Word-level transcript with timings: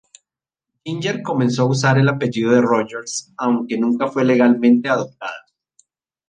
Ginger 0.83 1.21
comenzó 1.21 1.61
a 1.61 1.69
usar 1.69 1.99
el 1.99 2.09
apellido 2.09 2.53
de 2.53 2.61
Rogers, 2.61 3.31
aunque 3.37 3.77
nunca 3.77 4.07
fue 4.07 4.25
legalmente 4.25 4.89
adoptada. 4.89 5.45